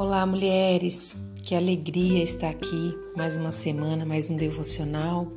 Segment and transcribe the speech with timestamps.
[0.00, 1.14] Olá, mulheres!
[1.44, 5.30] Que alegria estar aqui mais uma semana, mais um devocional.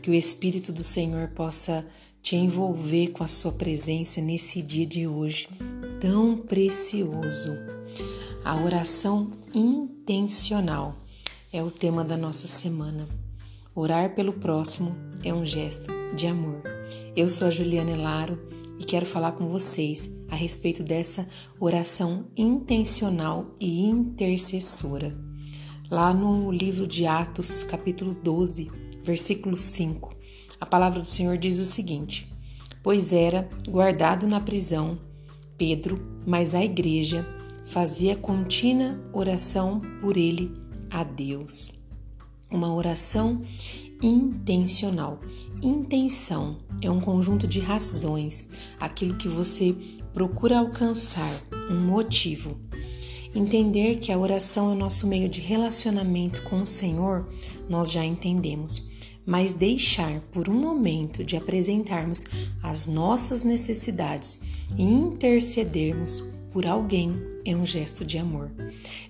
[0.00, 1.86] Que o Espírito do Senhor possa
[2.22, 5.50] te envolver com a sua presença nesse dia de hoje
[6.00, 7.50] tão precioso.
[8.42, 10.94] A oração intencional
[11.52, 13.06] é o tema da nossa semana.
[13.74, 16.62] Orar pelo próximo é um gesto de amor.
[17.14, 18.40] Eu sou a Juliana Elaro
[18.80, 21.28] e quero falar com vocês a respeito dessa
[21.60, 25.14] oração intencional e intercessora.
[25.90, 28.70] Lá no livro de Atos, capítulo 12,
[29.04, 30.16] versículo 5,
[30.58, 32.32] a palavra do Senhor diz o seguinte:
[32.82, 34.98] Pois era guardado na prisão
[35.58, 37.26] Pedro, mas a igreja
[37.66, 40.54] fazia contínua oração por ele
[40.90, 41.70] a Deus.
[42.50, 43.42] Uma oração
[44.02, 45.20] intencional.
[45.62, 49.74] Intenção é um conjunto de razões, aquilo que você
[50.12, 51.30] procura alcançar,
[51.70, 52.58] um motivo.
[53.34, 57.28] Entender que a oração é o nosso meio de relacionamento com o Senhor,
[57.68, 58.90] nós já entendemos.
[59.24, 62.24] Mas deixar por um momento de apresentarmos
[62.62, 64.40] as nossas necessidades
[64.76, 68.50] e intercedermos por alguém é um gesto de amor.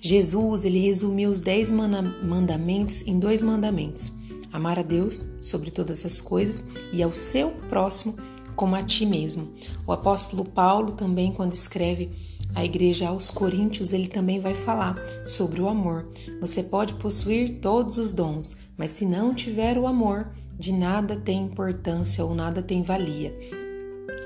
[0.00, 4.12] Jesus, ele resumiu os dez mandamentos em dois mandamentos:
[4.52, 8.16] amar a Deus sobre todas as coisas e ao seu próximo
[8.56, 9.54] como a ti mesmo.
[9.86, 12.10] O apóstolo Paulo também, quando escreve
[12.54, 16.08] a igreja aos Coríntios, ele também vai falar sobre o amor.
[16.40, 21.44] Você pode possuir todos os dons, mas se não tiver o amor, de nada tem
[21.44, 23.34] importância ou nada tem valia.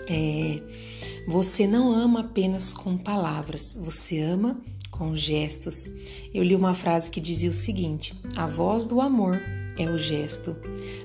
[0.09, 0.61] É,
[1.29, 5.89] você não ama apenas com palavras, você ama com gestos.
[6.33, 9.41] Eu li uma frase que dizia o seguinte: a voz do amor
[9.79, 10.57] é o gesto.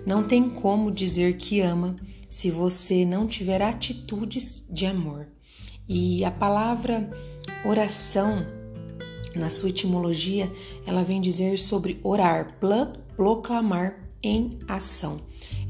[0.05, 1.95] Não tem como dizer que ama
[2.29, 5.27] se você não tiver atitudes de amor.
[5.87, 7.09] E a palavra
[7.65, 8.45] oração,
[9.35, 10.51] na sua etimologia,
[10.85, 12.57] ela vem dizer sobre orar,
[13.15, 15.21] proclamar em ação.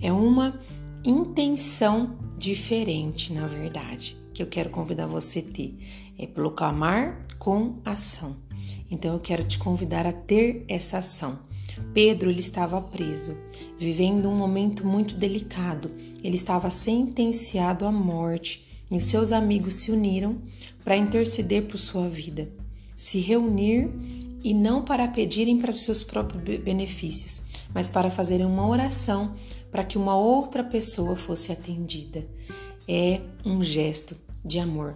[0.01, 0.59] É uma
[1.05, 5.77] intenção diferente, na verdade, que eu quero convidar você a ter.
[6.17, 8.35] É proclamar com ação.
[8.91, 11.39] Então eu quero te convidar a ter essa ação.
[11.93, 13.37] Pedro ele estava preso,
[13.77, 15.91] vivendo um momento muito delicado.
[16.23, 20.37] Ele estava sentenciado à morte e os seus amigos se uniram
[20.83, 22.49] para interceder por sua vida,
[22.95, 23.89] se reunir
[24.43, 27.43] e não para pedirem para os seus próprios benefícios,
[27.73, 29.35] mas para fazerem uma oração
[29.71, 32.25] para que uma outra pessoa fosse atendida.
[32.87, 34.95] É um gesto de amor.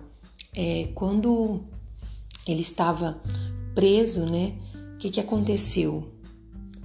[0.56, 1.62] É, quando
[2.48, 3.22] ele estava
[3.74, 4.54] preso, né?
[4.96, 6.13] O que, que aconteceu?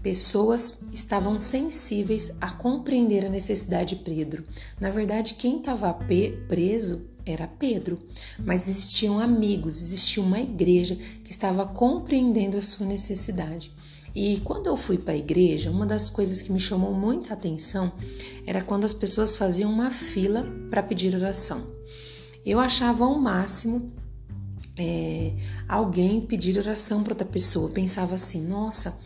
[0.03, 4.45] Pessoas estavam sensíveis a compreender a necessidade de Pedro.
[4.81, 5.93] Na verdade, quem estava
[6.49, 7.99] preso era Pedro,
[8.39, 13.73] mas existiam amigos, existia uma igreja que estava compreendendo a sua necessidade.
[14.15, 17.93] E quando eu fui para a igreja, uma das coisas que me chamou muita atenção
[18.47, 21.67] era quando as pessoas faziam uma fila para pedir oração.
[22.45, 23.93] Eu achava o máximo
[24.77, 25.35] é,
[25.69, 27.69] alguém pedir oração para outra pessoa.
[27.69, 28.99] Eu pensava assim, nossa,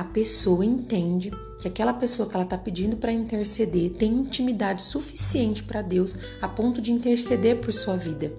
[0.00, 1.30] a pessoa entende
[1.60, 6.48] que aquela pessoa que ela está pedindo para interceder tem intimidade suficiente para Deus a
[6.48, 8.32] ponto de interceder por sua vida.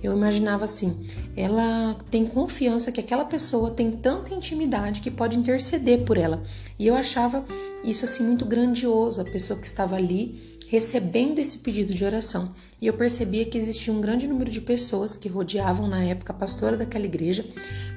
[0.00, 0.96] Eu imaginava assim,
[1.36, 6.40] ela tem confiança que aquela pessoa tem tanta intimidade que pode interceder por ela.
[6.78, 7.44] E eu achava
[7.82, 12.54] isso assim muito grandioso, a pessoa que estava ali recebendo esse pedido de oração.
[12.80, 16.36] E eu percebia que existia um grande número de pessoas que rodeavam na época a
[16.36, 17.44] pastora daquela igreja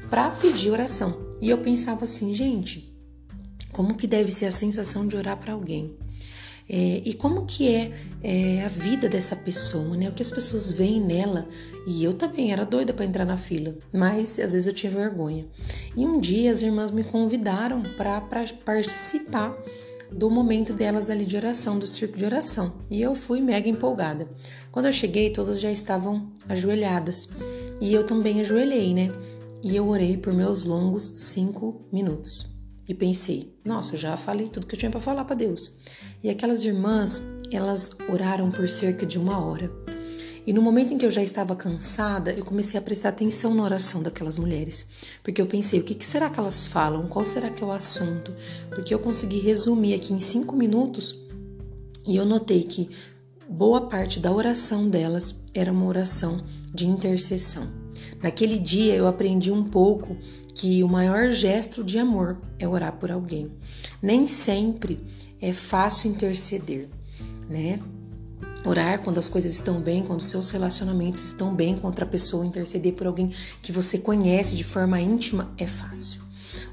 [0.09, 1.29] para pedir oração.
[1.39, 2.90] E eu pensava assim, gente,
[3.71, 5.95] como que deve ser a sensação de orar para alguém.
[6.73, 7.91] É, e como que é,
[8.23, 10.07] é, a vida dessa pessoa, né?
[10.07, 11.45] O que as pessoas veem nela.
[11.85, 15.45] E eu também era doida para entrar na fila, mas às vezes eu tinha vergonha.
[15.97, 18.21] E um dia as irmãs me convidaram para
[18.63, 19.53] participar
[20.09, 22.73] do momento delas ali de oração, do círculo de oração.
[22.89, 24.29] E eu fui mega empolgada.
[24.71, 27.27] Quando eu cheguei, todas já estavam ajoelhadas.
[27.81, 29.11] E eu também ajoelhei, né?
[29.61, 32.50] E eu orei por meus longos cinco minutos
[32.91, 35.77] e pensei: nossa, eu já falei tudo que eu tinha para falar para Deus.
[36.21, 39.71] E aquelas irmãs, elas oraram por cerca de uma hora.
[40.45, 43.63] E no momento em que eu já estava cansada, eu comecei a prestar atenção na
[43.63, 44.85] oração daquelas mulheres,
[45.23, 47.07] porque eu pensei: o que, que será que elas falam?
[47.07, 48.35] Qual será que é o assunto?
[48.69, 51.17] Porque eu consegui resumir aqui em cinco minutos
[52.05, 52.89] e eu notei que
[53.47, 56.39] boa parte da oração delas era uma oração
[56.73, 57.67] de intercessão.
[58.21, 60.17] Naquele dia eu aprendi um pouco
[60.61, 63.51] que o maior gesto de amor é orar por alguém.
[63.99, 64.99] Nem sempre
[65.41, 66.87] é fácil interceder,
[67.49, 67.79] né?
[68.63, 72.93] Orar quando as coisas estão bem, quando seus relacionamentos estão bem com outra pessoa, interceder
[72.93, 76.21] por alguém que você conhece de forma íntima é fácil.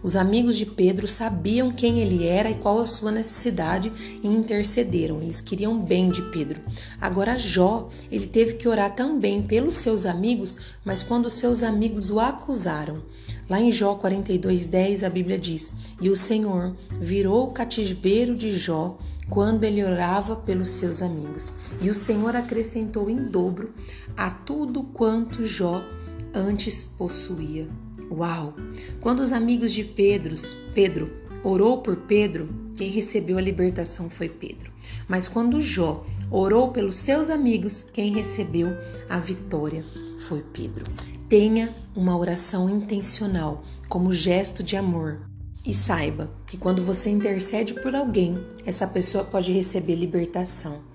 [0.03, 3.93] Os amigos de Pedro sabiam quem ele era e qual a sua necessidade
[4.23, 5.21] e intercederam.
[5.21, 6.61] Eles queriam bem de Pedro.
[7.01, 12.21] Agora Jó, ele teve que orar também pelos seus amigos, mas quando seus amigos o
[12.21, 13.03] acusaram.
[13.49, 18.99] Lá em Jó 42:10 a Bíblia diz: "E o Senhor virou o cativeiro de Jó
[19.29, 21.53] quando ele orava pelos seus amigos.
[21.81, 23.73] E o Senhor acrescentou em dobro
[24.17, 25.83] a tudo quanto Jó
[26.35, 27.69] antes possuía.
[28.11, 28.55] Uau!
[29.01, 30.35] Quando os amigos de Pedro,
[30.75, 31.11] Pedro
[31.43, 34.73] orou por Pedro, quem recebeu a libertação foi Pedro.
[35.09, 38.69] Mas quando Jó orou pelos seus amigos, quem recebeu
[39.09, 39.85] a vitória
[40.17, 40.85] foi Pedro.
[41.29, 45.21] Tenha uma oração intencional como gesto de amor
[45.67, 50.88] e saiba que quando você intercede por alguém, essa pessoa pode receber libertação.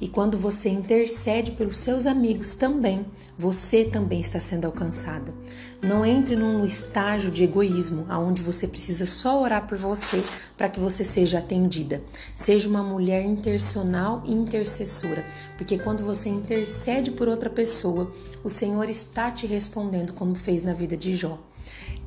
[0.00, 3.06] E quando você intercede pelos seus amigos também,
[3.38, 5.34] você também está sendo alcançada.
[5.82, 10.22] Não entre num estágio de egoísmo, aonde você precisa só orar por você
[10.56, 12.02] para que você seja atendida.
[12.34, 15.24] Seja uma mulher intencional e intercessora,
[15.56, 18.10] porque quando você intercede por outra pessoa,
[18.42, 21.38] o Senhor está te respondendo como fez na vida de Jó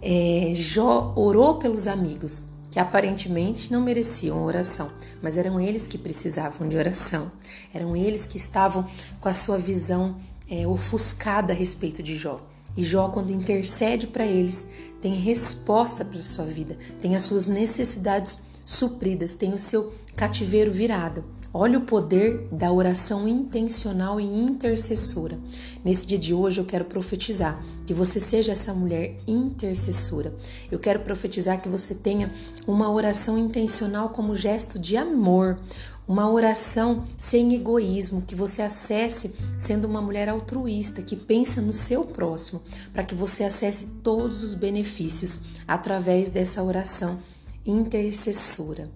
[0.01, 2.47] é, Jó orou pelos amigos,
[2.77, 7.31] que aparentemente não mereciam oração, mas eram eles que precisavam de oração,
[7.73, 8.85] eram eles que estavam
[9.19, 10.15] com a sua visão
[10.47, 12.39] é, ofuscada a respeito de Jó.
[12.75, 14.67] E Jó, quando intercede para eles,
[15.01, 21.25] tem resposta para sua vida, tem as suas necessidades supridas, tem o seu cativeiro virado.
[21.53, 25.39] Olha o poder da oração intencional e intercessora.
[25.83, 30.35] Nesse dia de hoje eu quero profetizar que você seja essa mulher intercessora.
[30.69, 32.31] Eu quero profetizar que você tenha
[32.67, 35.57] uma oração intencional como gesto de amor,
[36.05, 42.03] uma oração sem egoísmo, que você acesse sendo uma mulher altruísta, que pensa no seu
[42.03, 42.61] próximo,
[42.91, 47.17] para que você acesse todos os benefícios através dessa oração
[47.65, 48.89] intercessora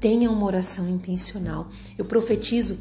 [0.00, 1.68] tenha uma oração intencional.
[1.96, 2.78] Eu profetizo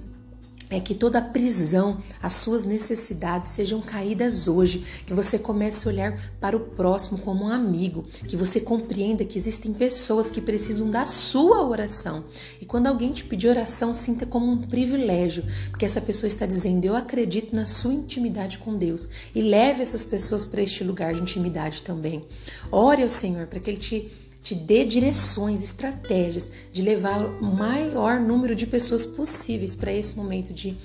[0.72, 6.34] é que toda prisão, as suas necessidades sejam caídas hoje, que você comece a olhar
[6.40, 11.06] para o próximo como um amigo, que você compreenda que existem pessoas que precisam da
[11.06, 12.24] sua oração.
[12.62, 16.86] E quando alguém te pedir oração, sinta como um privilégio, porque essa pessoa está dizendo:
[16.86, 19.10] Eu acredito na sua intimidade com Deus.
[19.36, 22.26] E leve essas pessoas para este lugar de intimidade também.
[22.72, 24.10] Ore ao Senhor para que Ele te
[24.42, 30.54] te dê direções, estratégias de levar o maior número de pessoas possíveis para esse momento
[30.54, 30.78] de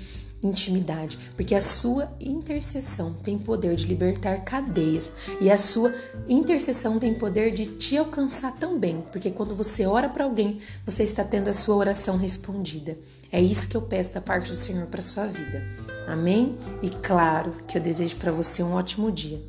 [0.42, 5.10] intimidade, porque a sua intercessão tem poder de libertar cadeias
[5.40, 5.94] e a sua
[6.28, 11.24] intercessão tem poder de te alcançar também, porque quando você ora para alguém, você está
[11.24, 12.96] tendo a sua oração respondida.
[13.32, 15.64] É isso que eu peço da parte do Senhor para sua vida.
[16.06, 16.56] Amém?
[16.82, 19.42] E claro que eu desejo para você um ótimo dia.